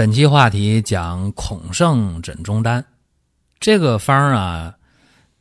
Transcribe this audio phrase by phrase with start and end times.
[0.00, 2.82] 本期话题讲孔圣枕中丹，
[3.60, 4.74] 这个方啊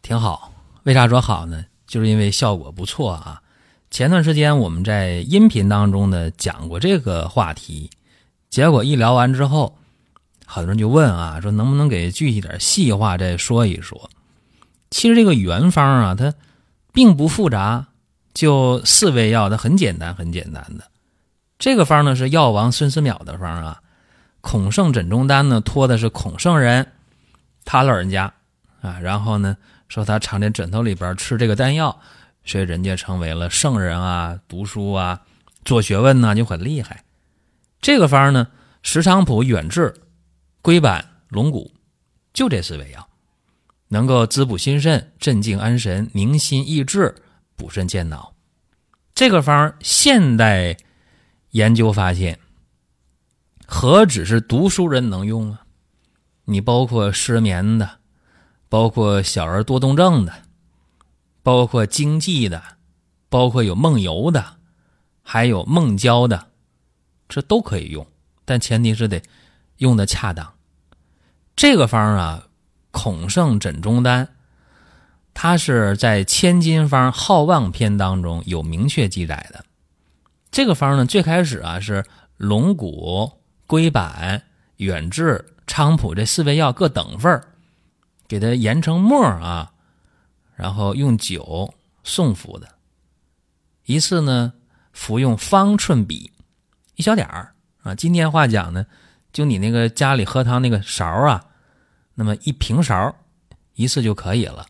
[0.01, 0.51] 挺好。
[0.83, 1.63] 为啥说好呢？
[1.87, 3.41] 就是因为效果不错啊。
[3.89, 7.89] 前段时间我们在音频当中呢讲过这个话题，
[8.49, 9.77] 结果一聊完之后，
[10.45, 14.09] 很多人就问啊，说能不能给具体点细化再说一说？
[14.91, 16.33] 其实这个原方啊，它
[16.91, 17.87] 并不复杂，
[18.33, 20.83] 就四味药，它很简单，很简单的。
[21.57, 23.81] 这个方呢是药王孙思邈的方啊。
[24.41, 26.93] 孔圣枕中丹呢，托的是孔圣人，
[27.65, 28.33] 他老人家
[28.81, 29.57] 啊，然后呢
[29.89, 31.99] 说他藏在枕头里边吃这个丹药，
[32.45, 35.21] 所以人家成为了圣人啊，读书啊，
[35.65, 37.03] 做学问呢就很厉害。
[37.81, 38.47] 这个方呢，
[38.81, 39.93] 石菖蒲、远志、
[40.61, 41.73] 龟板、龙骨，
[42.33, 43.07] 就这四味药，
[43.89, 47.13] 能够滋补心肾、镇静安神、宁心益智、
[47.55, 48.33] 补肾健脑。
[49.13, 50.77] 这个方现代
[51.51, 52.39] 研究发现。
[53.71, 55.61] 何止是读书人能用啊？
[56.45, 57.99] 你包括失眠的，
[58.67, 60.33] 包括小儿多动症的，
[61.43, 62.61] 包括经济的，
[63.29, 64.57] 包括有梦游的，
[65.21, 66.47] 还有梦交的，
[67.29, 68.05] 这都可以用，
[68.43, 69.21] 但前提是得
[69.77, 70.51] 用的恰当。
[71.55, 72.47] 这个方啊，
[72.89, 74.29] 孔圣枕中丹，
[75.35, 79.63] 它是在《千金方好望篇》当中有明确记载的。
[80.49, 82.03] 这个方呢，最开始啊是
[82.35, 83.38] 龙骨。
[83.69, 84.41] 龟板、
[84.77, 87.53] 远志、菖蒲这四味药各等份儿
[88.27, 89.71] 给它研成末啊，
[90.55, 91.71] 然后用酒
[92.03, 92.67] 送服的。
[93.85, 94.53] 一次呢，
[94.91, 96.31] 服用方寸比，
[96.95, 97.93] 一小点儿啊。
[97.93, 98.87] 今天话讲呢，
[99.31, 101.45] 就你那个家里喝汤那个勺啊，
[102.15, 103.15] 那么一平勺，
[103.75, 104.65] 一次就可以了。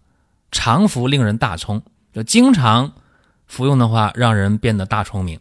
[0.51, 1.81] 常服令人大聪，
[2.11, 2.91] 就经常
[3.47, 5.39] 服用的话，让人变得大聪明。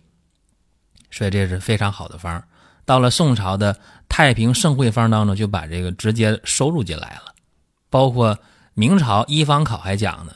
[1.10, 2.46] 所以这是非常好的方儿。
[2.88, 3.74] 到了宋朝的
[4.08, 7.34] 《太平盛会方》当中，就把这个直接收入进来了。
[7.90, 8.38] 包括
[8.72, 10.32] 明朝《医方考》还讲呢，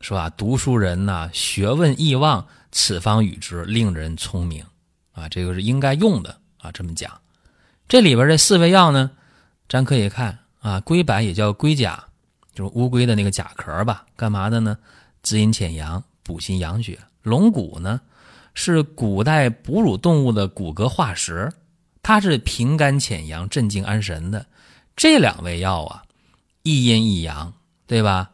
[0.00, 4.64] 说啊，读书人呐，学问易忘，此方与之，令人聪明
[5.12, 6.72] 啊，这个是应该用的啊。
[6.72, 7.12] 这么讲，
[7.86, 9.10] 这里边这四味药呢，
[9.68, 12.02] 咱可以看啊，龟板也叫龟甲，
[12.54, 14.78] 就是乌龟的那个甲壳吧，干嘛的呢？
[15.22, 16.98] 滋阴潜阳，补心养血。
[17.20, 18.00] 龙骨呢，
[18.54, 21.52] 是古代哺乳动物的骨骼化石。
[22.02, 24.44] 它是平肝潜阳、镇静安神的，
[24.96, 26.02] 这两味药啊，
[26.64, 27.52] 一阴一阳，
[27.86, 28.30] 对吧？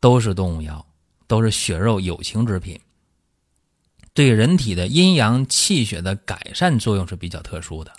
[0.00, 0.84] 都是动物药，
[1.26, 2.80] 都是血肉有情之品，
[4.14, 7.92] 对人体的阴阳气血的改善作用是比较特殊的。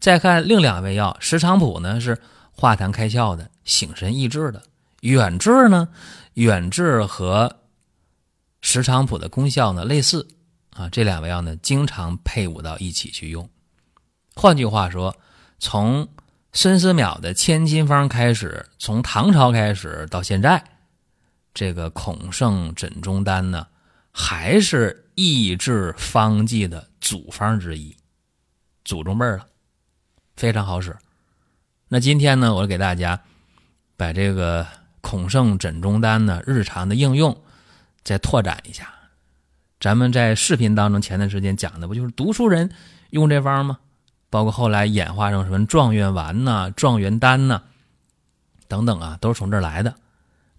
[0.00, 4.60] 再看另两味药，石菖蒲呢是化痰开窍的、醒神益智的；
[5.02, 5.88] 远志呢，
[6.34, 7.60] 远志和
[8.60, 10.26] 石菖蒲的功效呢类似
[10.70, 13.48] 啊，这两味药呢经常配伍到一起去用。
[14.40, 15.16] 换句话说，
[15.58, 16.08] 从
[16.52, 20.62] 孙思邈的千金方开始，从唐朝开始到现在，
[21.52, 23.66] 这个孔圣枕中丹呢，
[24.12, 27.96] 还是抑制方剂的祖方之一，
[28.84, 29.46] 祖宗辈儿了，
[30.36, 30.96] 非常好使。
[31.88, 33.20] 那今天呢，我给大家
[33.96, 34.64] 把这个
[35.00, 37.36] 孔圣枕中丹呢日常的应用
[38.04, 38.88] 再拓展一下。
[39.80, 42.70] 咱们在视频当中前段时间讲的不就是读书人
[43.10, 43.80] 用这方吗？
[44.30, 47.62] 包括后来演化成什么状元丸呐、状元丹呐
[48.66, 49.94] 等等啊，都是从这儿来的。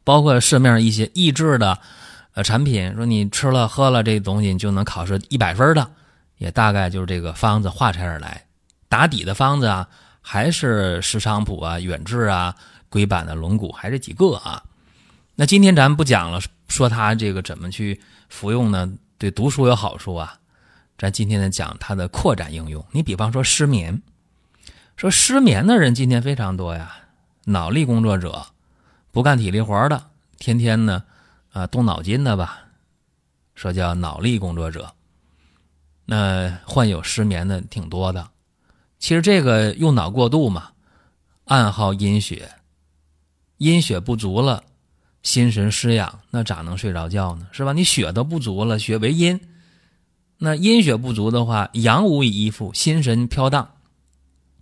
[0.03, 1.78] 包括市面上一些益智的
[2.34, 5.91] 呃产品，说你吃了喝了这东西，你就能考试一百分的，
[6.38, 8.46] 也大概就是这个方子化拆而来。
[8.88, 9.88] 打底的方子啊，
[10.22, 12.55] 还是石菖蒲啊、远志啊、
[12.90, 14.64] 龟板的龙骨，还是几个啊。
[15.35, 18.91] 那今天咱们不讲了，说它这个怎么去服用呢？
[19.20, 20.40] 对读书有好处啊。
[20.99, 22.85] 咱今天呢讲它的扩展应用。
[22.91, 24.01] 你比方说失眠，
[24.97, 26.93] 说失眠的人今天非常多呀，
[27.46, 28.47] 脑力工作者，
[29.13, 30.07] 不干体力活的，
[30.37, 31.05] 天天呢
[31.53, 32.63] 啊动脑筋的吧，
[33.55, 34.93] 说叫脑力工作者。
[36.03, 38.29] 那患有失眠的挺多的。
[38.99, 40.72] 其实这个用脑过度嘛，
[41.46, 42.51] 暗耗阴血，
[43.55, 44.66] 阴血不足了，
[45.23, 47.47] 心神失养，那咋能睡着觉呢？
[47.53, 47.72] 是吧？
[47.72, 49.40] 你血都不足了，血为阴。
[50.41, 53.76] 那阴血不足的话，阳无以依附，心神飘荡，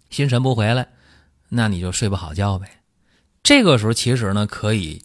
[0.09, 0.89] 心神不回来，
[1.49, 2.81] 那你就睡不好觉呗。
[3.43, 5.03] 这个时候其实呢，可以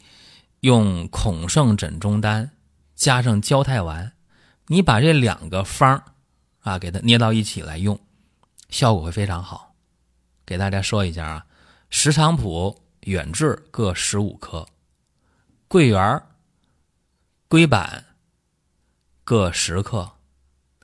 [0.60, 2.50] 用孔圣枕中丹
[2.94, 4.10] 加上焦太丸，
[4.66, 6.02] 你把这两个方
[6.60, 8.00] 啊给它捏到一起来用，
[8.70, 9.74] 效果会非常好。
[10.46, 11.46] 给大家说一下啊，
[11.90, 14.66] 石菖蒲、远志各十五克，
[15.68, 16.22] 桂圆、
[17.46, 18.02] 龟板
[19.22, 20.10] 各十克。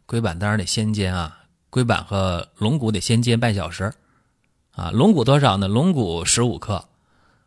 [0.09, 3.93] 龟板当然得先煎啊，龟板和龙骨得先煎半小时，
[4.71, 5.69] 啊，龙骨多少呢？
[5.69, 6.83] 龙骨十五克，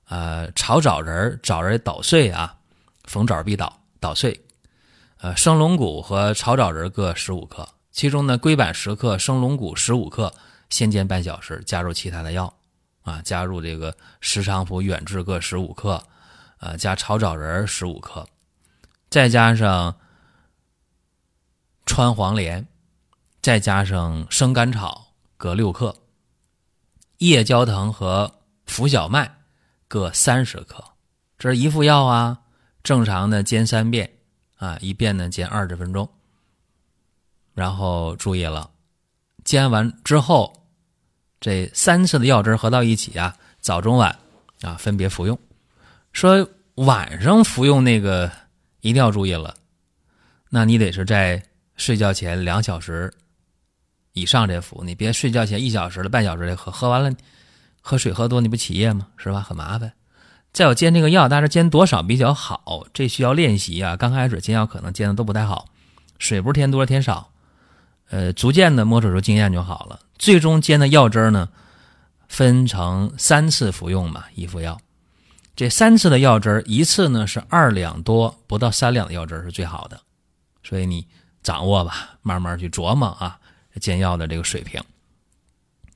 [0.05, 2.55] 呃，炒枣仁枣仁捣碎啊，
[3.05, 4.39] 逢枣必捣，捣碎，
[5.21, 10.31] 呃，生龙骨和炒枣仁各十五克，其中呢，龟板十克，生龙骨十五克，
[10.69, 12.53] 先煎半小时，加入其他的药，
[13.01, 15.99] 啊，加入这个石菖蒲、远志各十五克，
[16.59, 18.27] 呃，加炒枣仁十五克，
[19.09, 19.95] 再加上。
[21.85, 22.65] 川黄连，
[23.41, 25.93] 再加上生甘草各六克，
[27.17, 28.31] 夜交藤和
[28.65, 29.39] 浮小麦
[29.87, 30.81] 各三十克，
[31.37, 32.39] 这是一副药啊。
[32.81, 34.09] 正常的煎三遍
[34.55, 36.09] 啊，一遍呢煎二十分钟。
[37.53, 38.71] 然后注意了，
[39.43, 40.65] 煎完之后，
[41.39, 44.17] 这三次的药汁合到一起啊，早中晚
[44.61, 45.37] 啊分别服用。
[46.13, 48.31] 说晚上服用那个
[48.79, 49.55] 一定要注意了，
[50.49, 51.43] 那你得是在。
[51.81, 53.11] 睡觉前两小时
[54.13, 57.11] 以上这服，你别睡觉前一小时了、半小时的喝，喝完了
[57.81, 59.07] 喝水喝多你不起夜吗？
[59.17, 59.41] 是吧？
[59.41, 59.91] 很麻烦。
[60.53, 62.85] 再有煎这个药，但是煎多少比较好？
[62.93, 63.97] 这需要练习啊。
[63.97, 65.69] 刚开始煎药可能煎的都不太好，
[66.19, 67.31] 水不是添多添少，
[68.11, 70.01] 呃，逐渐的摸索出经验就好了。
[70.19, 71.49] 最终煎的药汁呢，
[72.27, 74.79] 分成三次服用嘛，一副药。
[75.55, 79.99] 这三次的药汁一次呢是二两多，不到三两的药汁是最好的。
[80.63, 81.07] 所以你。
[81.43, 83.39] 掌握吧，慢慢去琢磨啊，
[83.79, 84.81] 煎药的这个水平。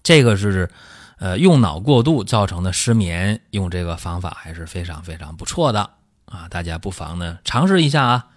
[0.01, 0.69] 这个是，
[1.17, 5.89] 呃，用脑过度造成的失眠，用这个方法还是非常非常不错的
[6.25, 6.47] 啊！
[6.49, 8.27] 大家不妨呢尝试一下啊，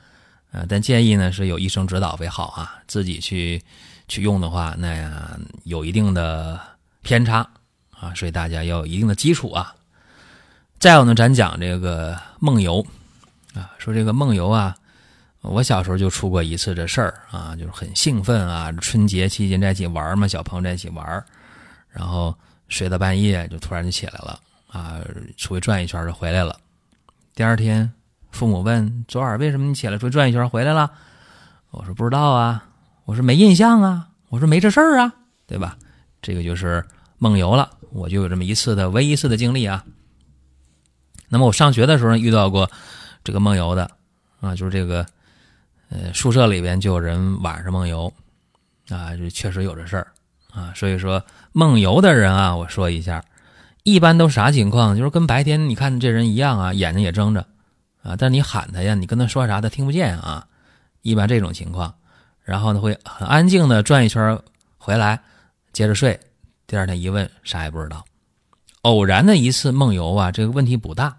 [0.53, 3.63] 呃，但建议呢是有医生指导为好啊，自己去
[4.07, 6.59] 去用的话，那样有一定的
[7.03, 7.47] 偏差
[7.99, 9.75] 啊，所以大家要有一定的基础啊。
[10.79, 12.87] 再有呢，咱讲这个梦游
[13.55, 14.77] 啊，说这个梦游啊。
[15.41, 21.25] 我小时候就出过一次这事儿啊，就是很兴奋啊，春节期间在一起玩嘛，小朋友在一起玩，
[21.89, 22.37] 然后
[22.69, 25.01] 睡到半夜就突然就起来了啊，
[25.37, 26.59] 出去转一圈就回来了。
[27.35, 27.91] 第二天，
[28.33, 30.91] 父母问昨晚为什么你起来出去转一圈回来了？
[31.71, 32.69] 我说不知道啊，
[33.05, 35.15] 我说没印象啊，我说没这事儿啊，
[35.47, 35.79] 对吧？
[36.21, 36.85] 这个就是
[37.17, 39.85] 梦游了，我就有这么一次的唯一一次的经历啊。
[41.29, 42.69] 那么我上学的时候遇到过
[43.23, 43.89] 这个梦游的
[44.41, 45.07] 啊，就是这个。
[45.91, 48.13] 呃，宿舍里边就有人晚上梦游，
[48.91, 50.07] 啊，这确实有这事儿
[50.53, 50.73] 啊。
[50.75, 53.25] 所以说梦游的人啊，我说一下，
[53.85, 54.97] 一般都啥情况？
[54.97, 57.47] 就是跟白天你看这人一样啊，眼睛也睁着
[58.03, 60.47] 啊，但你喊他呀，你跟他说啥他听不见啊。
[61.03, 61.95] 一般这种情况，
[62.43, 64.39] 然后呢会很安静的转一圈
[64.77, 65.19] 回来，
[65.73, 66.19] 接着睡。
[66.67, 68.05] 第二天一问，啥也不知道。
[68.83, 71.17] 偶然的一次梦游啊，这个问题不大。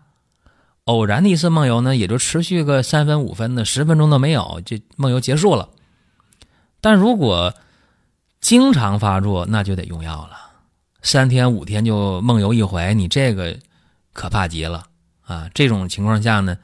[0.85, 5.69] 偶然的一次梦游呢，也就持续个三分五分的，十分钟都没有，就梦游结束了。
[6.81, 7.53] 但如果
[8.41, 10.37] 经常发作，那就得用药了。
[11.01, 13.57] 三天五天就梦游一回，你这个
[14.13, 14.85] 可怕极了
[15.21, 15.49] 啊！
[15.53, 16.57] 这种情况下呢，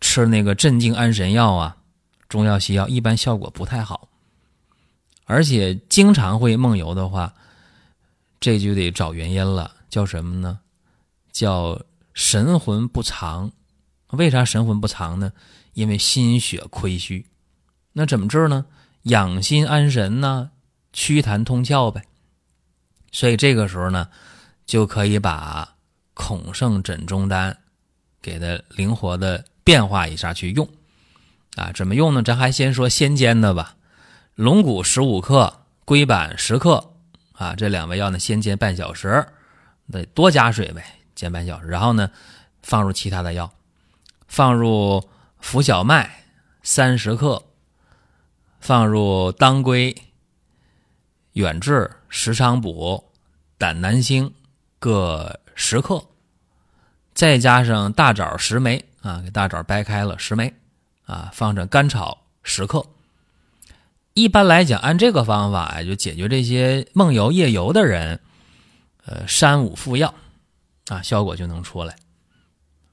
[0.00, 1.76] 吃那个镇静安神药啊，
[2.28, 4.08] 中药西药一般效果不太好。
[5.24, 7.32] 而且经常会梦游的话，
[8.38, 10.58] 这就得找原因了，叫什么呢？
[11.32, 11.80] 叫
[12.14, 13.52] 神魂不藏。
[14.08, 15.32] 为啥神魂不藏呢？
[15.72, 17.26] 因为心血亏虚，
[17.94, 18.66] 那怎么治呢？
[19.04, 20.50] 养心安神呢，
[20.92, 22.02] 祛痰通窍呗。
[23.10, 24.08] 所以这个时候呢，
[24.66, 25.76] 就可以把
[26.12, 27.56] 孔圣枕中丹
[28.20, 30.68] 给它灵活的变化一下去用
[31.56, 31.72] 啊。
[31.72, 32.22] 怎么用呢？
[32.22, 33.76] 咱还先说先煎的吧。
[34.34, 36.92] 龙骨十五克，龟板十克
[37.32, 39.26] 啊，这两味药呢先煎半小时，
[39.90, 40.84] 得多加水呗，
[41.22, 41.68] 煎半小时。
[41.68, 42.10] 然后呢，
[42.62, 43.50] 放入其他的药。
[44.26, 46.24] 放入浮小麦
[46.62, 47.42] 三十克，
[48.60, 49.94] 放入当归、
[51.34, 53.12] 远志、石菖蒲、
[53.58, 54.32] 胆南星
[54.78, 56.02] 各十克，
[57.12, 60.54] 再加上大枣十枚啊，给大枣掰开了十枚
[61.04, 62.86] 啊，放上甘草十克。
[64.14, 68.18] 一般来讲，按这个方法呀，就解决这些梦游夜游的人，
[69.04, 70.14] 呃，三五副药
[70.92, 71.96] 啊，效果就能出来。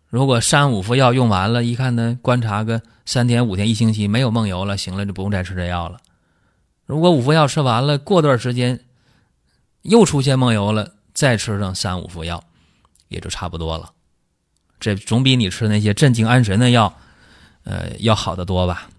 [0.08, 6.00] 如果三五副药用完了，一看呢，观察个三天五天一星期没有梦游了，行了，就不用再吃这药了。
[6.86, 8.80] 如果五副药吃完了，过段时间
[9.82, 12.44] 又出现梦游了，再吃上三五副药，
[13.10, 13.92] 也就差不多了。
[14.80, 16.94] 这总比你吃那些镇静安神的药，
[17.66, 18.90] 呃，要好得多吧？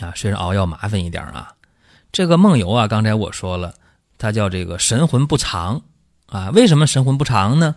[0.00, 1.52] 啊，虽然熬药麻烦一点啊。
[2.10, 3.74] 这个梦游啊，刚才我说了，
[4.16, 5.82] 它叫这个神魂不藏
[6.26, 6.50] 啊。
[6.50, 7.76] 为什么神魂不藏呢？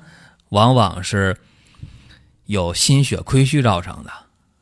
[0.50, 1.38] 往往是
[2.46, 4.12] 有心血亏虚造成的。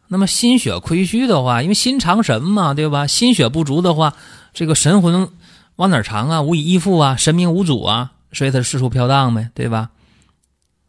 [0.08, 3.08] 那么心血亏虚的话，因为心藏神嘛，对吧？
[3.08, 4.14] 心血不足的话，
[4.54, 5.30] 这个神魂
[5.76, 6.42] 往哪藏啊？
[6.42, 9.90] 无以依附啊，神明无主啊，所以它四处飘荡呗，对吧？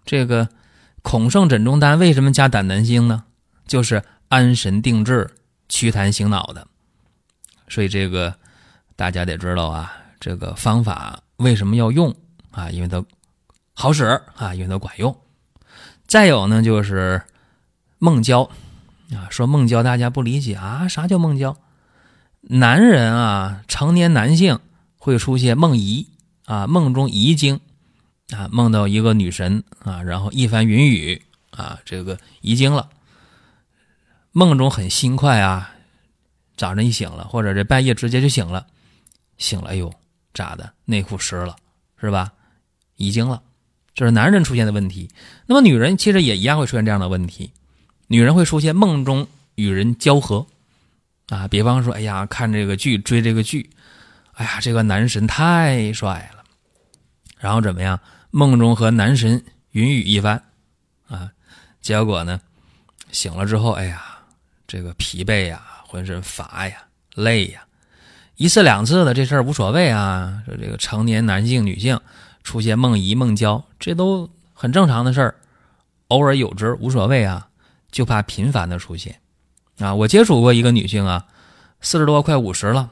[0.04, 0.48] 这个
[1.02, 3.24] 孔圣枕中丹为什么加胆南星呢？
[3.66, 5.28] 就是安神定志、
[5.68, 6.66] 祛痰醒脑的。
[7.68, 8.34] 所以这个。
[8.98, 12.12] 大家得知道啊，这个方法为什么要用
[12.50, 12.68] 啊？
[12.68, 13.00] 因为它
[13.80, 15.16] 好使啊，因为它管用。
[16.08, 17.22] 再有呢，就是
[17.98, 18.42] 梦交
[19.12, 21.56] 啊，说梦交大家不理解啊，啥叫梦交？
[22.40, 24.58] 男人啊，成年男性
[24.96, 26.08] 会出现梦遗
[26.46, 27.60] 啊，梦中遗精
[28.30, 32.88] 啊，梦到一个女神啊，然后一番云雨啊，这个遗精了，
[34.32, 35.72] 梦中很心快啊，
[36.56, 38.66] 早上一醒了，或者这半夜直接就醒了。
[39.36, 39.92] 醒了，哎呦，
[40.34, 40.72] 咋的？
[40.84, 41.54] 内裤湿了，
[42.00, 42.32] 是吧？
[42.96, 43.40] 遗精了，
[43.98, 45.10] 就是男人出现的问题。
[45.44, 47.50] 那么女人其实也一样会出现这样的问题。
[48.06, 49.26] 女人会出现梦中
[49.56, 50.46] 与人交合，
[51.30, 53.68] 啊，比方说，哎呀，看这个剧，追这个剧，
[54.34, 56.44] 哎呀，这个男神太帅了，
[57.38, 57.98] 然后怎么样？
[58.30, 60.40] 梦中和男神云雨一番，
[61.08, 61.28] 啊，
[61.80, 62.40] 结果呢，
[63.10, 64.00] 醒了之后，哎呀，
[64.68, 66.76] 这个疲惫呀，浑身乏呀，
[67.16, 67.62] 累呀。
[68.36, 71.98] 一次两次的这事儿无所谓啊，说这个成年男性、女性
[72.42, 75.34] 出现梦遗、梦交，这都很正常的事儿，
[76.08, 77.48] 偶尔有之无所谓啊，
[77.90, 79.20] 就怕频繁的出现
[79.78, 79.94] 啊。
[79.94, 81.26] 我接触过一个女性啊，
[81.80, 82.90] 四十多快五十了，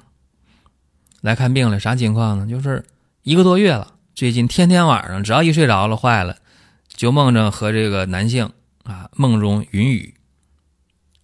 [1.20, 2.46] 来看病了，啥情况呢？
[2.46, 2.84] 就是
[3.22, 6.36] 一个多月了，最近天天晚上只要一睡着了，坏了，
[6.88, 8.50] 就梦着和这个男性
[8.84, 10.14] 啊梦中云雨，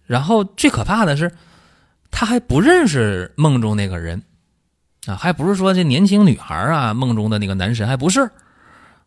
[0.05, 1.31] 然后最可怕的是。
[2.15, 4.21] 他还不认识梦中那个人，
[5.05, 8.31] 啊，还不是说这年轻女孩啊，梦中的那个男神还不是，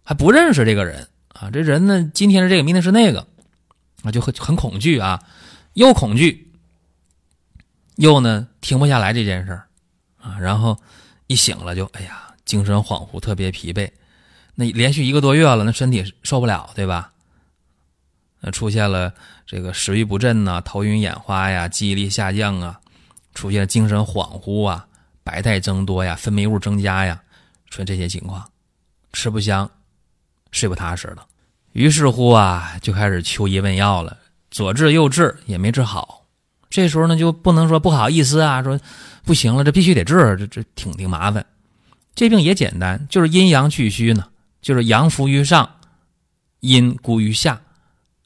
[0.02, 3.26] 还不认识这个人啊，这人呢，今天是这个，明天是那个，
[4.02, 5.22] 啊，就很很恐惧啊，
[5.72, 6.52] 又恐惧，
[7.96, 9.66] 又呢停不下来这件事儿，
[10.20, 10.78] 啊，然后
[11.26, 13.90] 一醒了就哎呀，精神恍惚，特别疲惫，
[14.54, 17.12] 那连续一个多月了，那身体受不了，对吧？
[18.40, 19.12] 那出现了
[19.46, 22.80] 这个食欲不振呐，头晕眼花呀，记忆力下降啊。
[23.34, 24.86] 出现精神恍惚啊，
[25.26, 27.20] 白带增多呀，分泌物增加呀，
[27.68, 28.48] 出现这些情况，
[29.12, 29.68] 吃不香，
[30.52, 31.26] 睡不踏实了。
[31.72, 34.16] 于是乎啊，就开始求医问药了，
[34.52, 36.24] 左治右治也没治好。
[36.70, 38.78] 这时候呢，就不能说不好意思啊，说
[39.24, 41.44] 不行了，这必须得治，这这挺挺麻烦。
[42.14, 44.28] 这病也简单，就是阴阳俱虚呢，
[44.62, 45.68] 就是阳浮于上，
[46.60, 47.60] 阴孤于下，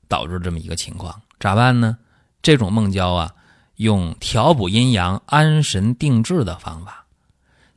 [0.06, 1.22] 导致这么一个情况。
[1.38, 1.96] 咋办呢？
[2.42, 3.34] 这种梦交啊。
[3.80, 7.06] 用调补阴阳、安神定志的方法，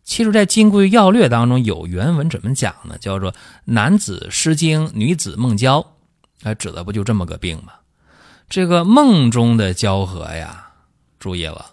[0.04, 2.98] 其实，在《金匮要略》当中有原文怎么讲呢？
[3.00, 3.34] 叫做
[3.64, 5.94] “男子失精，女子梦交”，
[6.44, 7.72] 哎，指的不就这么个病吗？
[8.50, 10.68] 这个梦中的交合呀，
[11.20, 11.68] 注意了，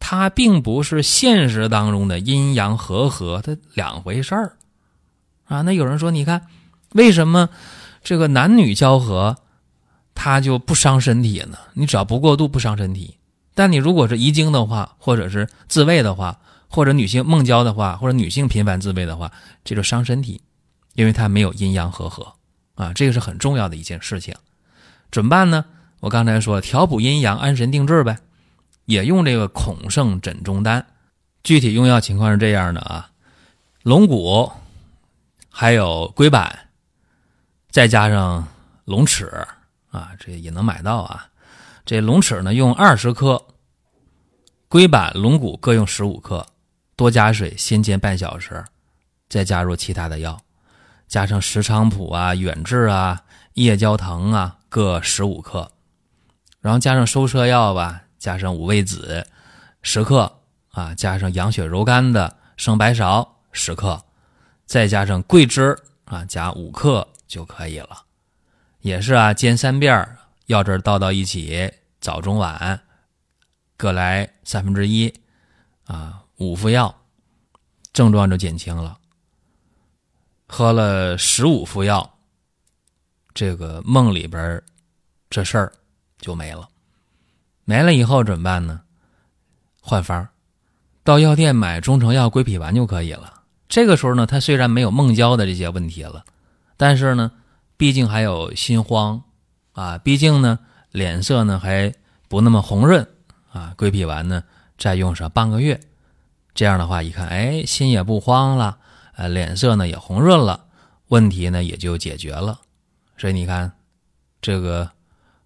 [0.00, 4.56] 它并不是现实当中的阴阳和合，它两回事儿
[5.44, 5.60] 啊。
[5.60, 6.46] 那有人说，你看，
[6.92, 7.50] 为什么
[8.02, 9.36] 这个男女交合，
[10.14, 11.58] 它就不伤身体呢？
[11.74, 13.18] 你只要不过度，不伤身体。
[13.54, 19.30] 但你如果是遗精的话，或者是自慰的话，或者女性梦交的话，或者女性频繁自慰的话，
[19.64, 20.42] 这就伤身体，
[20.94, 22.34] 因为它没有阴阳和合
[22.74, 24.34] 啊，这个是很重要的一件事情。
[25.12, 25.64] 怎么办呢？
[26.00, 28.18] 我刚才说调补阴阳、安神定志呗，
[28.86, 30.84] 也用这个孔圣枕中丹。
[31.44, 33.10] 具体用药情况是这样的啊：
[33.84, 34.50] 龙骨，
[35.48, 36.68] 还有龟板，
[37.70, 38.48] 再加上
[38.84, 39.30] 龙齿
[39.90, 41.28] 啊，这也能买到啊。
[41.84, 43.36] 这龙齿呢，用二十克；
[44.68, 46.46] 龟板、龙骨各用十五克，
[46.96, 48.64] 多加水，先煎半小时，
[49.28, 50.40] 再加入其他的药，
[51.06, 53.22] 加上石菖蒲啊、远志啊、
[53.52, 55.70] 夜交藤啊各十五克，
[56.60, 59.26] 然后加上收摄药吧，加上五味子
[59.82, 64.02] 十克啊，加上养血柔肝的生白芍十克，
[64.64, 68.04] 再加上桂枝啊，加五克就可以了。
[68.80, 70.16] 也是啊，煎三遍。
[70.46, 72.80] 药汁倒到一起，早中晚
[73.76, 75.12] 各来三分之一，
[75.86, 76.94] 啊，五副药，
[77.92, 78.98] 症状就减轻了。
[80.46, 82.18] 喝了十五副药，
[83.32, 84.62] 这个梦里边
[85.30, 85.72] 这事儿
[86.18, 86.68] 就没了。
[87.64, 88.82] 没了以后怎么办呢？
[89.80, 90.28] 换方
[91.02, 93.42] 到药店买中成药归脾丸就可以了。
[93.68, 96.24] 这个时候呢，他虽然没有梦交的这些问题了，
[96.76, 97.32] 但是呢，
[97.76, 99.22] 毕竟还有心慌
[99.74, 100.58] 啊，毕竟呢，
[100.90, 101.92] 脸色呢还
[102.28, 103.06] 不那么红润
[103.52, 103.74] 啊。
[103.76, 104.42] 归脾丸呢，
[104.78, 105.78] 再用上半个月，
[106.54, 108.78] 这样的话一看，哎，心也不慌了，
[109.16, 110.64] 呃，脸色呢也红润了，
[111.08, 112.60] 问题呢也就解决了。
[113.18, 113.70] 所以你看，
[114.40, 114.90] 这个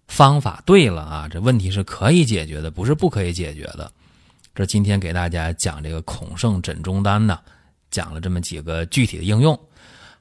[0.07, 3.91] 方法对了啊，这问题是可以解决的，不是不可以解决的。
[4.55, 7.39] 这今天给大家讲这个孔圣枕中丹呢，
[7.89, 9.59] 讲了这么几个具体的应用，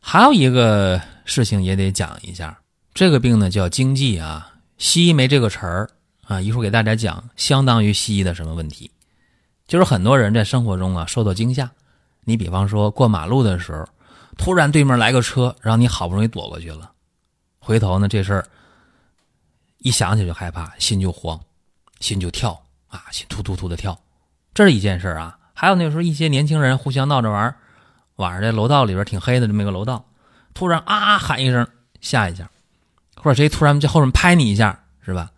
[0.01, 2.59] 还有一个事情也得讲一下。
[2.99, 5.89] 这个病呢叫惊悸啊，西医没这个词儿
[6.27, 8.91] 啊，一会儿给大家讲，相当于西医的什么问题？
[9.69, 11.71] 就是很多人在生活中啊受到惊吓，
[12.25, 13.87] 你比方说过马路的时候，
[14.37, 16.91] 突然对面来个车，让你好不容易躲过去了。
[17.61, 18.45] 回头呢，这事儿
[19.79, 21.39] 一想起就害怕，心就慌，
[22.01, 23.97] 心就跳啊，心突突突的跳，
[24.53, 25.39] 这是一件事儿啊。
[25.55, 27.55] 还有那时候一些年轻人互相闹着玩，
[28.17, 30.05] 晚上在楼道里边挺黑的这么一个楼道，
[30.53, 31.65] 突然啊喊一声
[32.01, 32.51] 吓一下，
[33.23, 35.31] 或者谁突然在后面拍你一下，是吧？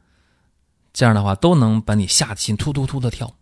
[0.93, 3.33] 这样的话都能把你吓得心突突突的跳。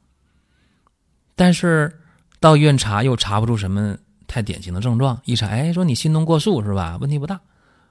[1.35, 2.01] 但是
[2.41, 6.99] 到医院查又查不出什么太典型的症状，一查哎说你心动过速是吧？
[7.01, 7.41] 问题不大。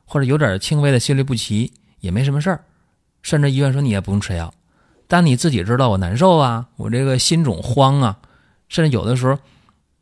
[0.10, 2.64] 或者有点轻微的心律不齐也没什么事儿，
[3.22, 4.54] 甚至医院说你也不用吃药，
[5.06, 8.18] 但你自己知道我难受啊，我这个心肿慌啊，
[8.70, 9.38] 甚至有的时候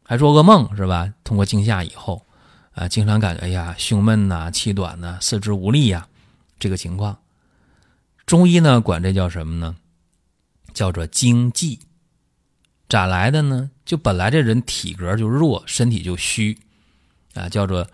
[0.04, 1.12] 还做噩梦是吧？
[1.24, 2.24] 通过惊吓以后，
[2.74, 6.08] 啊，经常感觉哎呀胸闷呐、气短呐、四肢无力呀，
[6.60, 7.20] 这个情况，
[8.26, 9.76] 中医呢管这叫什么呢？
[10.74, 11.80] 叫做惊悸。
[12.88, 13.72] 咋来的呢？
[13.86, 16.58] 就本来这人体格就弱，身体就虚，
[17.34, 17.88] 啊，叫做。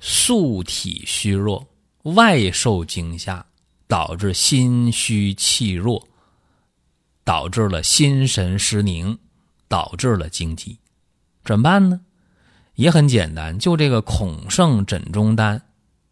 [0.00, 1.66] 素体虚弱，
[2.04, 3.44] 外受惊吓，
[3.88, 6.06] 导致心虚气弱，
[7.24, 9.18] 导致了心神失宁，
[9.66, 10.78] 导致了惊悸，
[11.44, 12.02] 怎么办呢？
[12.76, 15.62] 也很简单，就这个孔圣枕中丹，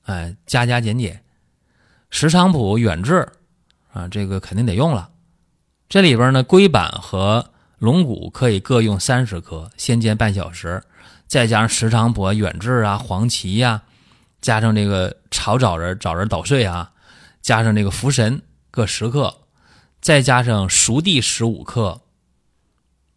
[0.03, 1.23] 哎，加加减减，
[2.11, 3.29] 石菖蒲远志
[3.93, 5.11] 啊，这个肯定得用了。
[5.89, 10.83] 这里边呢，龟板和龙骨可以各用三十克，先煎半小时。
[11.27, 13.83] 再加上石菖蒲、远志啊、黄芪呀，
[14.41, 16.93] 加上这个炒枣仁、枣仁捣碎啊，
[17.43, 19.43] 加上这个茯神各十克，
[20.01, 22.01] 再加上熟地十五克，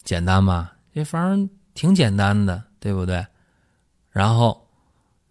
[0.04, 0.74] 简单吧？
[0.94, 3.28] 这方挺简单的，对不对？
[4.12, 4.68] 然后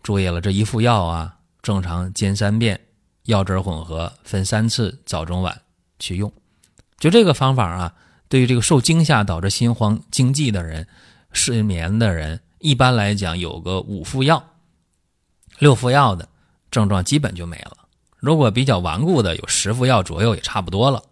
[0.02, 2.80] 注意了，这一副药啊，正常煎三遍，
[3.28, 5.60] 药汁混合，分三次，早中晚
[5.98, 6.32] 去用。
[6.98, 7.94] 就这个方法啊，
[8.26, 10.88] 对于这个受惊吓导致心慌惊悸的人、
[11.30, 12.40] 失眠的人。
[12.58, 14.42] 一般来讲，有个五副药、
[15.58, 16.26] 六副药的
[16.70, 17.76] 症状基本就没了。
[18.16, 21.02] 如果比较顽固的，有十副药左右也差不多了。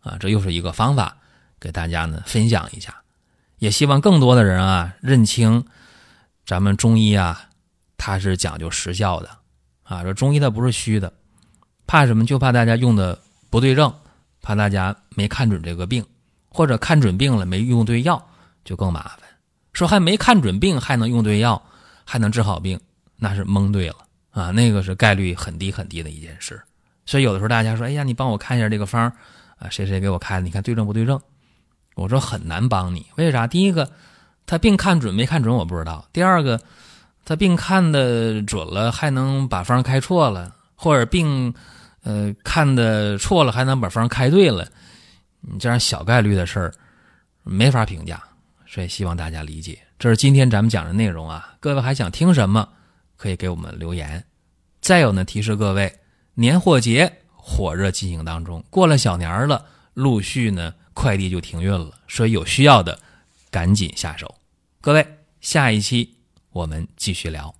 [0.00, 1.18] 啊，这又是一个方法，
[1.60, 3.02] 给大家呢分享一下。
[3.58, 5.64] 也希望更多的人啊认清，
[6.44, 7.48] 咱们中医啊，
[7.96, 9.30] 它是讲究实效的。
[9.84, 11.12] 啊，说中医它不是虚的，
[11.90, 12.24] 怕什么？
[12.24, 13.18] 就怕大家用的
[13.50, 13.92] 不对症，
[14.42, 16.06] 怕大家没看准这个病，
[16.48, 18.24] 或者看准病了没用对药，
[18.64, 19.22] 就更麻烦。
[19.72, 21.60] 说还没看准病，还能用对药，
[22.04, 22.78] 还能治好病，
[23.16, 23.96] 那是蒙对了
[24.30, 24.52] 啊！
[24.52, 26.62] 那个是概率很低很低的一件事。
[27.06, 29.12] 所以有的时候大家说：“哎呀，你帮我看一下这个方
[29.58, 30.42] 啊，谁谁给我开的？
[30.42, 31.20] 你看对症不对症？”
[31.96, 33.48] 我说很难帮你，为啥？
[33.48, 33.90] 第一个，
[34.46, 36.60] 他病看准没看准我不知道；第二个，
[37.24, 41.52] 他病看的准了，还能把方开错了，或者病
[42.02, 44.68] 呃看的错了，还能把方开对了。
[45.40, 46.74] 你这样小概率的事儿，
[47.42, 48.22] 没法评价。
[48.66, 51.56] 所以希望大家理解，这是今天咱们讲的内容啊。
[51.58, 52.68] 各位还想听什么，
[53.16, 54.24] 可以给我们留言。
[54.80, 55.98] 再有呢，提示各位，
[56.34, 62.96] 年货节火热进行当中，过了小年了，陆续呢快递就停运了，所以有需要的
[63.50, 64.32] 赶紧下手。
[64.80, 65.04] 各位，
[65.40, 66.14] 下一期
[66.50, 67.59] 我们继续聊。